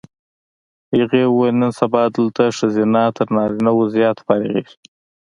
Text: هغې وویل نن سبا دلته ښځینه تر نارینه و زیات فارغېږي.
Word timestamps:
هغې 0.95 1.21
وویل 1.27 1.55
نن 1.63 1.71
سبا 1.81 2.01
دلته 2.15 2.43
ښځینه 2.57 3.01
تر 3.17 3.27
نارینه 3.35 3.71
و 3.73 3.79
زیات 3.95 4.17
فارغېږي. 4.25 4.75